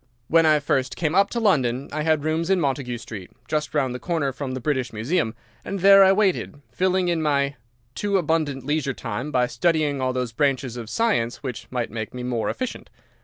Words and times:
"When 0.29 0.47
I 0.47 0.57
first 0.59 0.95
came 0.95 1.13
up 1.13 1.29
to 1.29 1.39
London 1.39 1.87
I 1.91 2.01
had 2.01 2.23
rooms 2.23 2.49
in 2.49 2.59
Montague 2.59 2.97
Street, 2.97 3.29
just 3.47 3.75
round 3.75 3.93
the 3.93 3.99
corner 3.99 4.33
from 4.33 4.53
the 4.55 4.59
British 4.59 4.91
Museum, 4.91 5.35
and 5.63 5.81
there 5.81 6.03
I 6.03 6.11
waited, 6.11 6.59
filling 6.71 7.07
in 7.07 7.21
my 7.21 7.53
too 7.93 8.17
abundant 8.17 8.65
leisure 8.65 8.95
time 8.95 9.31
by 9.31 9.45
studying 9.45 10.01
all 10.01 10.11
those 10.11 10.31
branches 10.33 10.75
of 10.75 10.89
science 10.89 11.43
which 11.43 11.67
might 11.69 11.91
make 11.91 12.15
me 12.15 12.23
more 12.23 12.49
efficient. 12.49 12.89